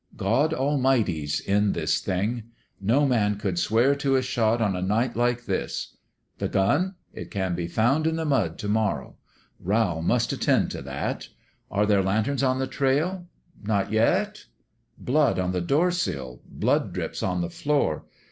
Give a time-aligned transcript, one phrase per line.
[0.17, 2.45] God Almighty's in this thing.
[2.79, 5.95] No man could swear to a shot on a night like this.
[6.39, 6.95] The gun?
[7.13, 9.15] It can be found in the mud to mor row.
[9.59, 11.27] Rowl must attend to that....
[11.69, 13.27] Are there lanterns on the trail?
[13.61, 14.45] Not yet?,..
[14.97, 16.41] Blood on the door sill.
[16.47, 18.05] Blood drips on the floor.